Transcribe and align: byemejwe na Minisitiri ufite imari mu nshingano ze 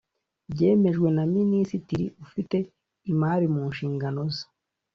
byemejwe 0.51 1.07
na 1.17 1.23
Minisitiri 1.35 2.05
ufite 2.25 2.57
imari 3.11 3.45
mu 3.53 3.63
nshingano 3.71 4.21
ze 4.33 4.45